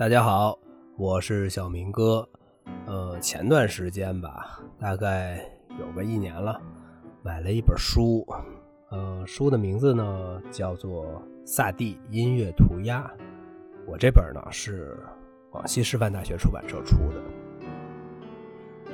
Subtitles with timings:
[0.00, 0.58] 大家好，
[0.96, 2.26] 我是小明哥。
[2.86, 5.46] 呃，前段时间吧，大概
[5.78, 6.58] 有个一年了，
[7.22, 8.26] 买了一本书。
[8.88, 11.04] 呃，书的名字呢叫做
[11.44, 13.02] 《萨蒂音乐涂鸦》。
[13.86, 14.98] 我这本呢是
[15.50, 17.22] 广西师范大学出版社出的。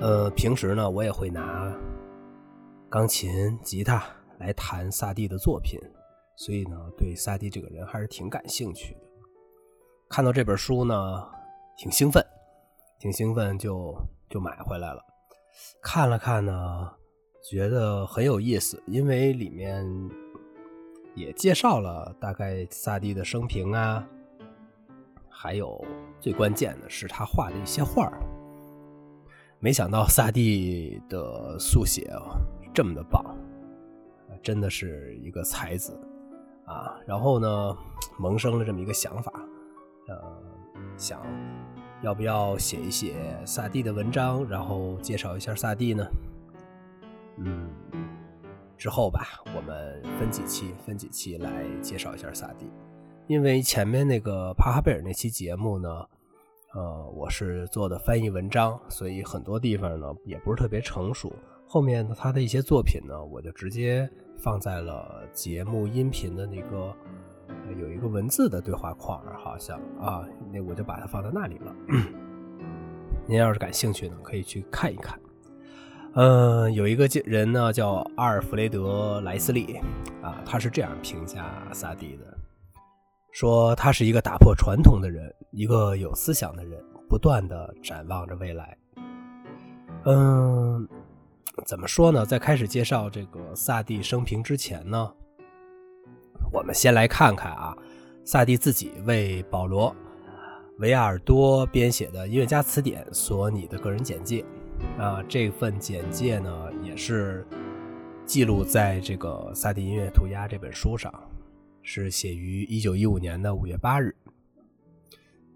[0.00, 1.72] 呃，平时呢我也会拿
[2.88, 4.02] 钢琴、吉他
[4.40, 5.78] 来弹萨蒂的作品，
[6.34, 9.05] 所以呢对萨蒂这个人还是挺感兴趣的。
[10.16, 11.28] 看到这本书呢，
[11.76, 12.24] 挺兴奋，
[12.98, 13.94] 挺兴奋，就
[14.30, 15.04] 就买回来了。
[15.82, 16.90] 看了看呢，
[17.50, 19.86] 觉得很有意思，因为里面
[21.14, 24.08] 也介绍了大概萨蒂的生平啊，
[25.28, 25.84] 还有
[26.18, 28.10] 最关键的是他画的一些画
[29.58, 32.10] 没想到萨蒂的速写
[32.72, 33.22] 这么的棒，
[34.42, 35.92] 真的是一个才子
[36.64, 36.96] 啊！
[37.06, 37.76] 然后呢，
[38.18, 39.30] 萌生了这么一个想法。
[40.08, 40.22] 呃，
[40.96, 41.20] 想
[42.00, 46.06] 要不要写一写萨蒂的文章，然后介绍一下萨蒂呢？
[47.38, 47.68] 嗯，
[48.76, 52.70] 之后吧，我们分几期，分几期来介绍一下萨蒂。
[53.26, 55.88] 因为前面那个帕哈贝尔那期节目呢，
[56.74, 61.32] 呃，我是做的翻译文章，所以很多地方呢也不是特别成熟。
[61.66, 66.94] 后面他的一些作品呢，我就直接放在了节目音频的那个。
[67.80, 71.74] 有一个文字的对话框，好像啊，那我就把它放在那里了。
[73.28, 75.18] 您要是感兴趣呢，可以去看一看。
[76.14, 79.78] 嗯，有一个人呢叫阿尔弗雷德·莱斯利
[80.22, 82.38] 啊，他是这样评价萨蒂的：
[83.32, 88.78] 说他是一个打破传统的人，一个有思想的人，不断的展望着未来。
[90.04, 90.88] 嗯，
[91.66, 92.24] 怎么说呢？
[92.24, 95.12] 在开始介绍这个萨蒂生平之前呢？
[96.52, 97.76] 我们先来看看啊，
[98.24, 99.90] 萨蒂自己为保罗·
[100.78, 104.44] 维亚尔多编写的《音乐家词典》所拟的个人简介
[104.98, 105.22] 啊。
[105.28, 107.46] 这份简介呢，也是
[108.24, 111.12] 记录在这个《萨蒂音乐涂鸦》这本书上，
[111.82, 114.16] 是写于1915年的5月8日。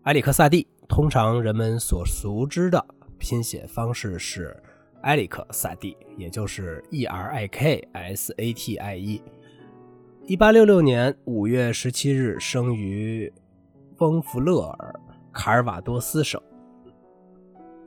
[0.04, 2.84] 埃里克·萨蒂，通常人们所熟知的
[3.18, 4.56] 拼写方式是
[5.02, 9.22] 埃里克·萨蒂，也就是 E R I K S A T I E。
[10.30, 13.32] 一八六六年五月十七日生于
[13.98, 14.94] 翁弗勒尔
[15.32, 16.40] 卡尔瓦多斯省，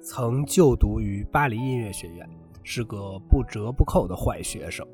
[0.01, 2.29] 曾就读于巴黎音乐学院，
[2.61, 4.85] 是个不折不扣的坏学生。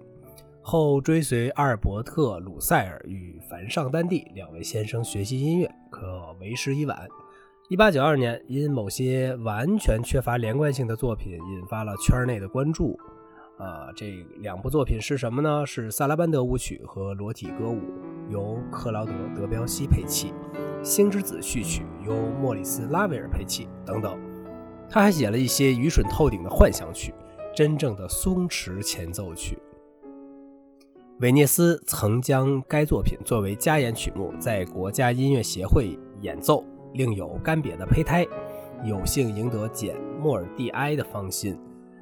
[0.61, 7.07] 后追随阿尔伯特·鲁塞尔与凡尚丹蒂两位先生学习音乐，可为时已晚。
[7.67, 12.95] 一八九二年，因某些完全缺乏连贯性的作品引发了圈内的关注。
[13.59, 15.65] 啊，这两部作品是什么呢？
[15.65, 17.75] 是《萨拉班德舞曲》和《裸体歌舞》，
[18.31, 20.33] 由克劳德·德彪西配器，
[20.83, 24.17] 《星之子序曲》由莫里斯·拉威尔配器等等。
[24.89, 27.13] 他还写了一些愚蠢透顶的幻想曲，
[27.53, 29.59] 真正的松弛前奏曲。
[31.19, 38.25] 韦涅斯曾将该作品作为加演曲目在国家音乐协会演奏，另有干瘪的胚胎，
[38.85, 41.59] 有幸赢得简·莫尔蒂埃的芳心。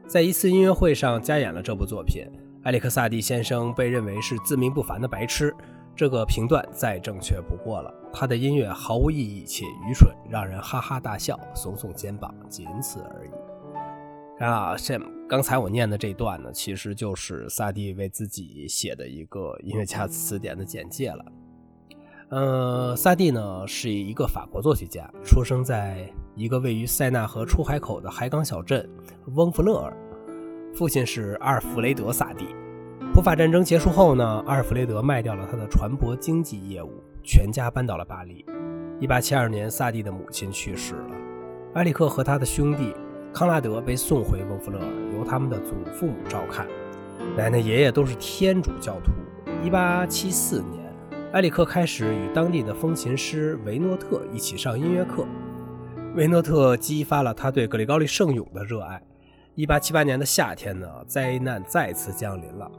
[0.07, 2.25] 在一次音乐会上加演了这部作品，
[2.63, 5.53] 埃里克萨蒂先生被认为是自命不凡的白痴，
[5.93, 7.93] 这个评断再正确不过了。
[8.13, 14.43] 他的音乐毫无意义且愚蠢，让人哈哈大笑，耸耸肩膀，仅此而已。
[14.43, 14.97] 啊，这
[15.27, 21.25] 刚才我念的这段呢，其实就是萨蒂为自己写的一个音乐家词典的简介了。
[22.29, 26.09] 呃，萨蒂呢是一个法国作曲家，出生在。
[26.37, 28.87] 一个位于塞纳河出海口的海港小镇
[29.33, 29.91] 翁弗勒尔，
[30.71, 32.45] 父亲是阿尔弗雷德·萨蒂。
[33.11, 38.45] 普法战争结束后呢，阿尔弗雷德卖掉了他的船舶经纪业务，全家搬到了巴黎。
[39.01, 41.15] 1872年，萨蒂的母亲去世了，
[41.73, 42.93] 埃里克和他的兄弟
[43.33, 44.85] 康拉德被送回翁弗勒尔，
[45.17, 46.67] 由他们的祖父母照看。
[47.35, 49.11] 奶奶、爷爷都是天主教徒。
[49.67, 50.93] 1874年，
[51.33, 55.25] 埃里克开始与当地的风琴师维诺特一起上音乐课。
[56.17, 58.99] 维诺特激发了他对格里高利圣咏的热爱。
[59.55, 62.71] 1878年的夏天呢，灾难再次降临了。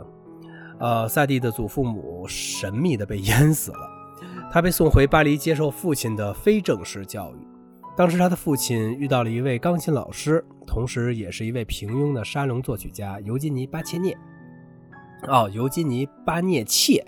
[0.80, 3.78] 呃，萨蒂的祖父母神秘的被淹死了，
[4.50, 7.38] 他被送回巴黎接受父亲的非正式教育。
[7.96, 14.18] 当时他的父亲遇到了一位钢琴老师，同时也是一位平庸的沙龙作曲家尤金尼·巴切涅。
[15.28, 17.04] 哦，尤金尼·巴涅切。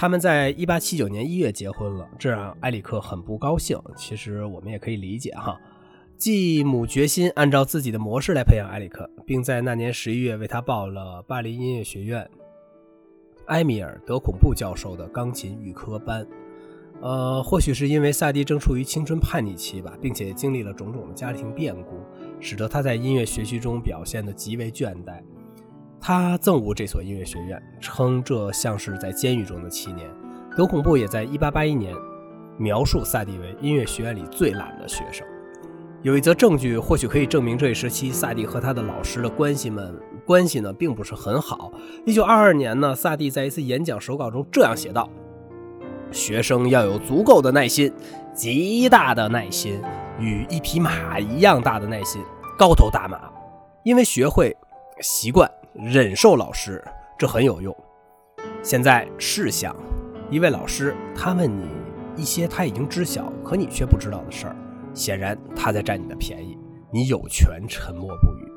[0.00, 3.76] 他们在一八七九年一月结婚了，这让埃里克很不高兴。
[3.96, 5.60] 其实我们也可以理解哈，
[6.16, 12.30] 继母决心按照自己的模式来培养埃里克，并在那年十一月为他报了巴黎音乐学院
[13.46, 16.24] 埃米尔·德孔布教授的钢琴预科班。
[17.00, 21.96] 呃，或许是因为萨蒂正处于青春叛逆期吧，并且经历了种种的家庭变故，
[22.38, 25.20] 使得他在音乐学习中表现得极为倦怠。
[26.00, 30.08] 他憎恶这所音乐学院，称这像是在监狱中的七年。
[30.56, 31.94] 德孔布也在1881年
[32.56, 35.26] 描述萨蒂为音乐学院里最懒的学生。
[36.02, 41.72] 有一则证据，或许可以证明这一时期萨蒂和他的老师的关系们关系呢，并不是很好。
[42.06, 45.08] 一九二二年呢，萨蒂在一次演讲手稿中这样写道
[46.12, 47.92] ：“学生要有足够的耐心，
[48.32, 49.80] 极大的耐心，
[50.20, 52.22] 与一匹马一样大的耐心，
[52.56, 53.18] 高头大马，
[53.82, 54.56] 因为学会
[55.00, 56.82] 习惯忍受老师，
[57.18, 57.76] 这很有用。
[58.62, 59.74] 现在试想，
[60.30, 61.68] 一位老师，他问你
[62.16, 64.56] 一些他已经知晓，可你却不知道的事儿。”
[64.94, 66.58] 显然他在占你的便宜，
[66.90, 68.52] 你有权沉默不语。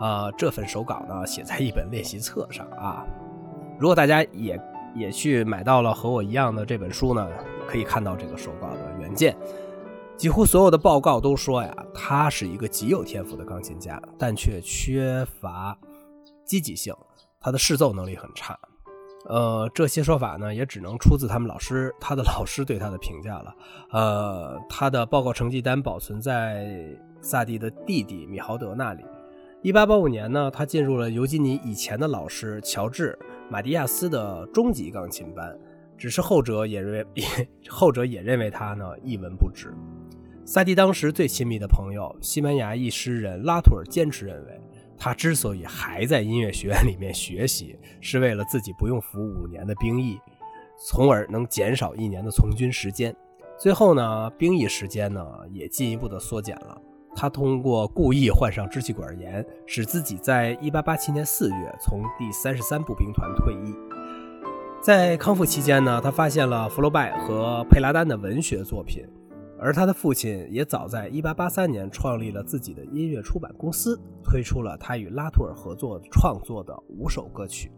[0.00, 3.06] 啊，这份手稿呢，写在一本练习册上啊。
[3.78, 4.60] 如果大家也
[4.94, 7.28] 也去买到了和我一样的这本书呢，
[7.68, 9.36] 可以看到这个手稿的原件。
[10.16, 15.76] 几乎所有的报告都说呀，他是一个极有天赋的钢琴家，但却缺乏
[16.44, 16.94] 积极性，
[17.40, 18.58] 他的视奏能力很差。
[19.26, 23.54] 呃，这些说法呢，也只能出自他们老师，他的老师对他的评价了。
[23.90, 26.66] 呃，他的报告成绩单保存在
[27.22, 29.02] 萨蒂的弟弟米豪德那里。
[29.62, 33.18] 一八八五年呢，他进入了尤金尼以前的老师乔治
[33.48, 35.58] 马蒂亚斯的中级钢琴班，
[35.96, 37.06] 只是后者也认为，
[37.66, 39.72] 后者也认为他呢一文不值。
[40.44, 44.60] 萨蒂当时最亲密的朋友西班牙裔诗人拉图尔坚持认为。
[45.04, 50.18] 他之所以还在音乐学院里面学习，是为了自己不用服五年的兵役，
[50.78, 53.14] 从而能减少一年的从军时间。
[53.58, 56.80] 最后呢，兵役时间呢也进一步的缩减了。
[57.14, 63.74] 他通过故意患上支气管炎，使自己在1887年4月从第三十三步兵团退役。
[64.80, 69.04] 在康复期间呢，他发现了福楼拜和佩拉丹的文学作品。
[69.64, 77.72] 而他的父亲也早在1883年创立了自己的音乐出版公司，推出了他与拉图尔合作创作的五首歌曲。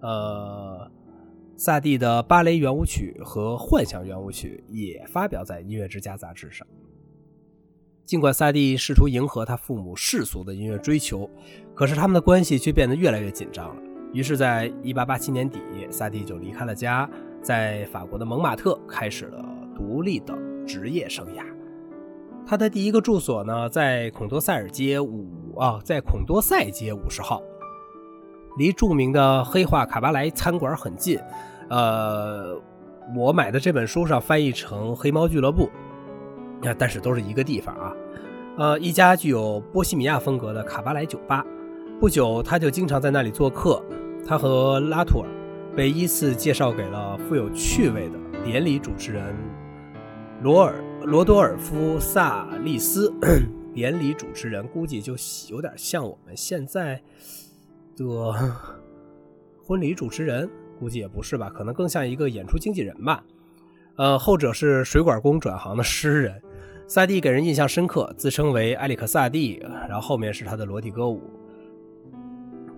[0.00, 0.90] 呃，
[1.58, 6.66] 萨蒂的芭蕾圆舞曲和幻想圆舞曲也发表在《音乐之家》杂志上。
[8.06, 11.28] 尽管萨蒂试图迎合他父母世俗的音乐追求，
[11.74, 13.82] 可是他们的关系却变得越来越紧张了。
[14.14, 15.60] 于是，在1887年底，
[15.90, 17.06] 萨蒂就离开了家，
[17.42, 20.34] 在法国的蒙马特开始了独立的。
[20.66, 21.44] 职业生涯，
[22.46, 27.42] 他的第一个住所呢，在孔多塞尔街五啊，在孔多塞街五十号，
[28.58, 31.18] 离著名的黑化卡巴莱餐馆很近。
[31.68, 32.60] 呃，
[33.16, 35.70] 我买的这本书上翻译成“黑猫俱乐部”，
[36.78, 37.92] 但是都是一个地方啊。
[38.56, 41.44] 呃，一家具有波西米亚风格的卡巴莱酒吧。
[42.00, 43.82] 不久，他就经常在那里做客。
[44.26, 45.28] 他和拉图尔
[45.76, 49.34] 被依次介绍给了富有趣味的典礼主持人。
[50.44, 53.10] 罗尔罗多尔夫萨利斯
[53.72, 55.16] 典礼主持人，估计就
[55.48, 57.00] 有点像我们现在
[57.96, 58.04] 的
[59.64, 60.46] 婚礼主持人，
[60.78, 63.24] 估计也不是吧，可能更像一个演出经纪人吧。
[63.96, 66.42] 呃，后者是水管工转行的诗人。
[66.86, 69.58] 萨蒂给人印象深刻，自称为埃里克萨蒂，
[69.88, 71.22] 然后后面是他的裸体歌舞。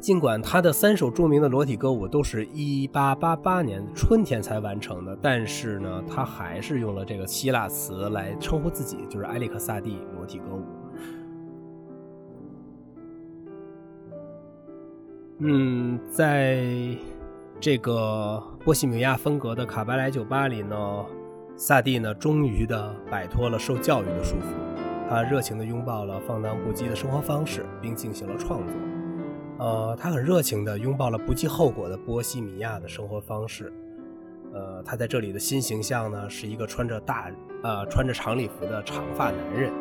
[0.07, 10.63] 尽管他的三首著名的裸体歌舞都是一八八八年春天才完成的，但是呢，他还是用了这个希腊词来称呼自己，就是埃里克萨蒂裸体歌舞。
[15.39, 16.65] 嗯，在
[17.59, 21.05] 这个波西米亚风格的卡巴莱酒吧里呢，
[21.57, 28.77] 萨蒂呢终于的摆脱了受教育的束缚，他热情的拥抱了放荡不羁的生活方式，并进行了创作。
[29.59, 33.73] 呃，他很热情地拥抱了不计后果的波西米亚的生活方式。
[34.53, 37.31] 呃，他在这里的新形象呢，是一个穿着大
[37.63, 39.73] 呃穿着长礼服的长发男人，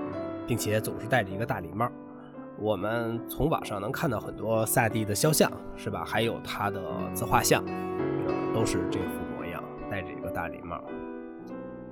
[0.48, 1.90] 并且总是戴着一个大礼帽。
[2.58, 6.06] 我们从网上能看到很多萨蒂的肖像，是吧？
[6.06, 6.82] 还有他的
[7.14, 7.64] 自画像，
[8.54, 10.82] 都是这副模样，戴着一个大礼帽。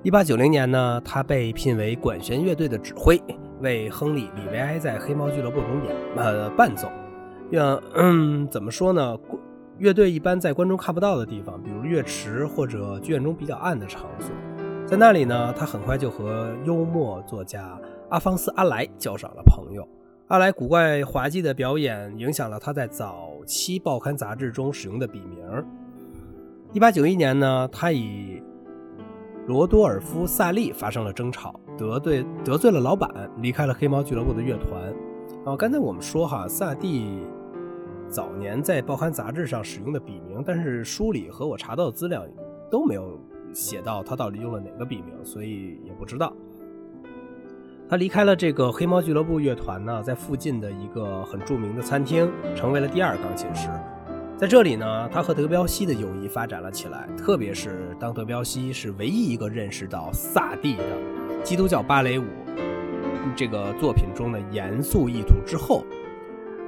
[0.02, 3.22] 一八九零年呢，他被聘为管弦乐队的指挥，
[3.60, 6.90] 为亨利·李维埃在黑猫俱乐部中演呃伴奏。
[7.54, 9.18] 像嗯，怎么说呢？
[9.78, 14.30] 乐队一般在观众看不到的地方，比如乐池或者剧院中比较暗的场所，
[14.86, 17.76] 在那里呢，他很快就和幽默作家
[18.08, 19.86] 阿方斯·阿莱交上了朋友。
[20.28, 25.64] 阿莱古怪滑稽的表演影响了他在早期报刊杂志中使用的笔名。
[26.72, 28.42] 一八九一年呢，他与
[29.46, 34.94] 罗多尔夫·萨利发生了争吵，得罪得罪了老板，离开了黑猫俱乐部的乐团。
[35.44, 37.18] 哦，刚才我们说哈，萨蒂
[38.08, 42.24] 早年在报刊杂志上使用的笔名，但是书里和我查到的资料
[42.70, 43.18] 都没有
[43.52, 46.32] 写到他到底用了哪个笔名，所以也不知道。
[47.88, 53.68] 他离开了这个黑猫俱乐部乐团呢，在附近的一个很著名的餐厅成为了第二钢琴师。
[54.36, 57.06] 在这里呢，他和德彪西的友谊发展了起来。
[57.16, 60.84] 特别是当德彪西是唯一一个认识到萨蒂的
[61.42, 62.24] 基督教芭蕾舞
[63.36, 65.84] 这个作品中的严肃意图之后，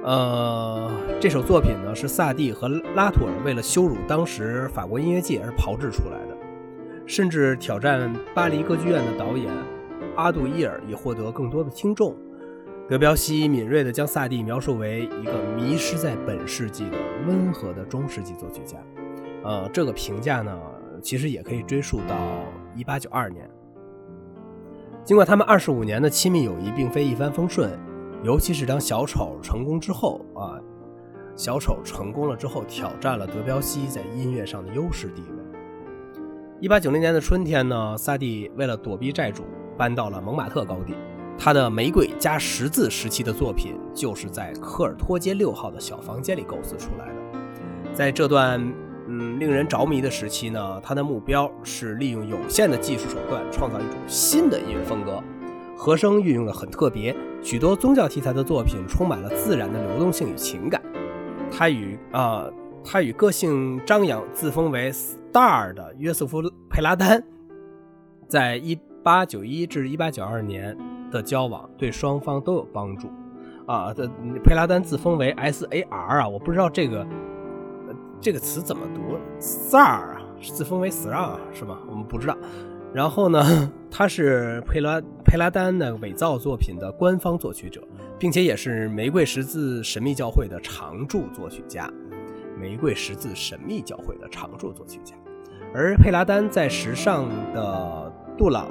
[0.07, 6.37] 呃，这首作品呢是萨蒂和拉图尔为了羞辱当时法国音乐界而炮制出来的，
[7.05, 9.51] 甚至挑战巴黎歌剧院的导演。
[10.15, 12.15] 阿杜伊尔以获得更多的听众。
[12.87, 16.97] 德彪西敏锐地将萨蒂描述为一个迷失在本世纪的
[17.27, 18.77] 温和的中世纪作曲家。
[19.43, 20.57] 呃，这个评价呢，
[21.01, 22.15] 其实也可以追溯到
[22.77, 23.49] 1892年。
[25.03, 27.77] 尽管他们二十五年的亲密友谊并非一帆风顺，
[28.23, 30.59] 尤其是当小丑成功之后啊，
[31.35, 36.69] 小丑成功了之后，挑战了德彪西在音乐上的优势地位。
[36.69, 39.43] 1890年的春天呢，萨蒂为了躲避债主。
[39.77, 40.95] 搬到了蒙马特高地，
[41.37, 47.13] 他的玫瑰加十字时期的作品就是在科尔托街六号的小房间里构思出来的。
[47.93, 48.59] 在这段
[49.07, 55.21] 嗯令人着迷的时期呢，他的目标是利用有限的技术手段创造一种新的音乐风格，
[55.77, 60.81] 和声运用的很特别，许多宗教题材的作品充满了自然的流动性与情感。
[61.51, 62.45] 他与啊
[62.83, 67.23] 他与个性张扬、自封为 Star 的约瑟夫·佩拉丹，
[68.27, 68.77] 在一。
[69.03, 70.77] 八九一至一八九二年
[71.09, 73.07] 的交往对双方都有帮助，
[73.65, 74.05] 啊，的
[74.43, 77.07] 佩拉丹自封为 S A R 啊，我不知道这个
[78.19, 81.79] 这个词怎么读，Sar 啊，自封为 Sar 啊，是吗？
[81.89, 82.35] 我们不知道。
[82.93, 87.81] 然后呢， 他是佩拉佩拉丹的伪造作品的官方作曲者，
[88.17, 91.91] 并且也是玫瑰十字神秘教会的常驻作曲家。
[92.59, 95.15] 玫瑰十字神秘教会的常驻作曲家，
[95.75, 98.67] 而佩拉丹在时尚的杜朗。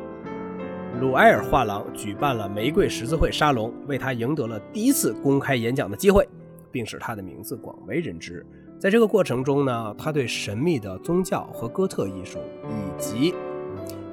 [1.01, 6.27] 鲁埃尔画廊举办了玫瑰十字会沙龙，为他赢得了第一次公开演讲的机会，
[6.73, 8.45] 并使他的名字广为人知。
[8.81, 13.35] 在这个过程中呢，他对神秘的宗教和哥特艺术以及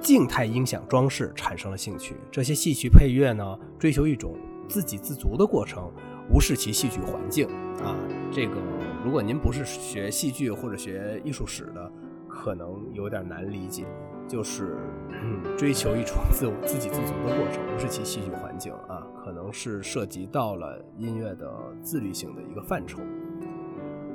[0.04, 2.18] 静态音响装饰产生了兴趣。
[2.30, 5.90] 这些戏曲配乐呢，追求一种自给自足的过程，
[6.30, 7.48] 无视其戏剧环境。
[7.82, 7.96] 啊，
[8.30, 8.62] 这个
[9.04, 11.92] 如果您不是学戏剧或者学艺术史的，
[12.28, 13.86] 可能有点难理解。
[14.26, 14.78] 就是
[15.12, 23.00] 嗯追求一种 自我自给自足的过程，无视其戏剧环境啊，可能是涉及到了音乐的自律性的一个范畴。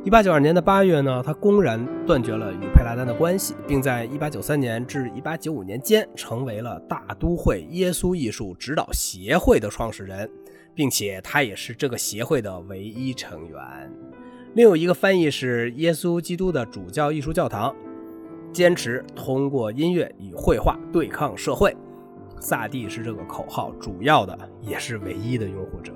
[0.05, 10.31] 一八九二年的八月呢，他公然断绝了与佩拉丹的关系，并在一八九三年至一八九五年间成为了大都会耶稣艺术指导协会的创始人，
[10.75, 13.61] 并且他也是这个协会的唯一成员。
[14.55, 17.75] 另有一个翻译是耶稣基督的主教艺术教堂。
[18.51, 21.77] 坚持通过音乐与绘画对抗社会，
[22.41, 25.93] 萨蒂是这个口号主要的也是唯一的拥护者。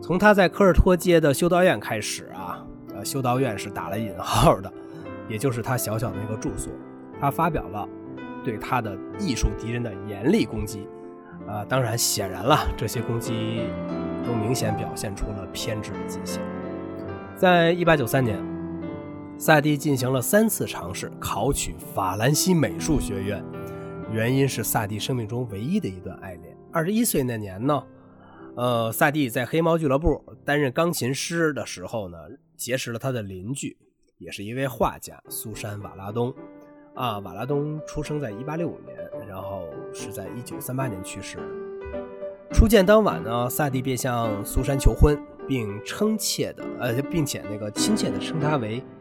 [0.00, 2.64] 从他在科尔托街的修道院开始啊，
[3.04, 4.72] 修道院是打了引号的，
[5.28, 6.72] 也就是他小小的那个住所。
[7.20, 7.88] 他发表了
[8.44, 10.86] 对他的艺术敌人的严厉攻击，
[11.46, 13.62] 啊，当然显然了，这些攻击
[14.26, 16.42] 都明显表现出了偏执的迹象。
[17.36, 18.38] 在一八九三年。
[19.38, 23.42] 萨蒂进行了三次尝试考取法兰西美术学院，
[24.12, 26.56] 原因是萨蒂生命中唯一的一段爱恋。
[26.70, 27.82] 二十一岁那年呢，
[28.54, 32.18] 呃，萨蒂在黑猫俱乐部担任钢琴师的时候呢，
[32.56, 33.76] 结识了他的邻居，
[34.18, 36.34] 也是一位画家苏珊·瓦拉东。
[36.94, 41.38] 啊，瓦拉东出生在一八六五年，然后是在一九三八年去世。
[42.52, 45.18] 初见当晚呢，萨蒂便向苏珊求婚，
[45.48, 48.82] 并称切的，呃，并且那个亲切的称她为。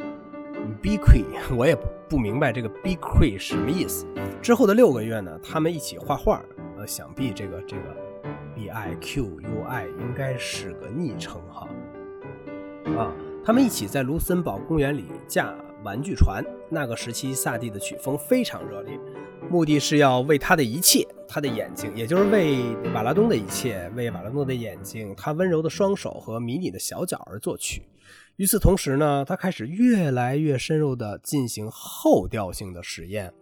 [0.82, 1.76] Biqui 我也
[2.08, 4.06] 不明白这个 Biqui 什么意思。
[4.42, 6.42] 之后的六个月呢，他们一起画画。
[6.78, 7.84] 呃，想必这个这个
[8.56, 11.68] B I Q U I 应该是个昵称哈。
[12.96, 15.52] 啊，他们一起在卢森堡公园里驾
[15.84, 16.44] 玩具船。
[16.70, 18.98] 那个时期，萨蒂的曲风非常热烈，
[19.50, 22.62] 目的是要为他的一切，他的眼睛，也就是为
[22.94, 27.82] 瓦拉东的一切，为瓦拉诺的眼睛，他温柔的双手和迷你的小脚而作曲。
[28.36, 33.34] 与此同时呢，他开始越来越深入地进行后调性的实验。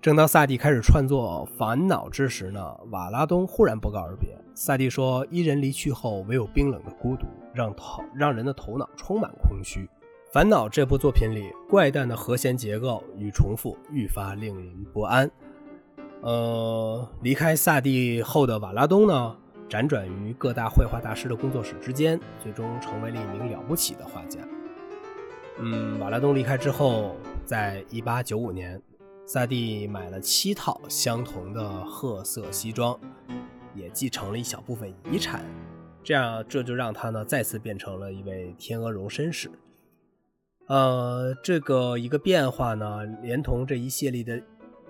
[0.00, 4.28] 正当萨蒂开始创作《烦恼》之时呢，瓦拉东忽然不告而别。
[4.54, 9.80] 萨蒂说：“一人离去后，唯有冰冷的孤独，让头让人的头脑充满空虚。”
[10.32, 15.28] 《烦恼》这部作品里怪诞的和弦结构与重复愈发令人不安。
[16.20, 19.36] 呃，离开萨蒂后的瓦拉东呢？
[19.68, 24.38] 辗转于各大绘画大师的工作室之间，最终成为了一名了不起的画家。
[25.58, 28.80] 嗯，瓦拉东离开之后，在一八九五年，
[29.28, 32.98] 萨蒂买了七套相同的褐色西装，
[33.74, 35.44] 也继承了一小部分遗产，
[36.02, 39.50] 这样这就让他呢再次变成了一位天鹅绒绅士。
[40.68, 44.42] 呃，这个一个变化呢，连同这一系列的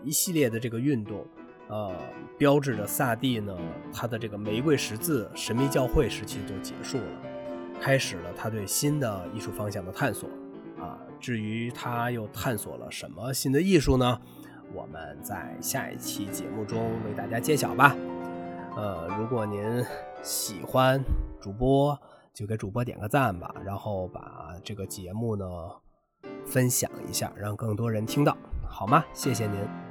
[0.04, 1.26] 一系列的这个运动，
[1.66, 1.92] 呃，
[2.38, 3.58] 标志着萨蒂呢
[3.92, 7.22] 他的这个玫瑰十字神秘教会时期就结束了，
[7.80, 10.30] 开始了他对新的艺术方向的探索。
[11.20, 14.20] 至于他又探索了什么新的艺术呢？
[14.74, 17.96] 我们在下一期节目中为大家揭晓吧。
[18.76, 19.84] 呃，如果您
[20.22, 21.02] 喜欢
[21.40, 21.98] 主播，
[22.34, 25.46] 就给主播点个赞吧，然后把这个节目呢
[26.46, 28.36] 分享一下，让更多人听到，
[28.68, 29.04] 好吗？
[29.12, 29.87] 谢谢您。